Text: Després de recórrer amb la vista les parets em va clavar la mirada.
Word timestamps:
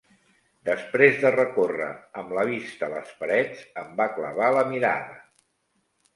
Després 0.69 1.19
de 1.25 1.31
recórrer 1.35 1.89
amb 2.21 2.33
la 2.39 2.47
vista 2.53 2.91
les 2.95 3.13
parets 3.21 3.63
em 3.83 3.93
va 4.01 4.09
clavar 4.19 4.51
la 4.59 4.67
mirada. 4.73 5.23